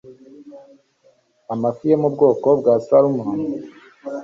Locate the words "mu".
2.01-2.09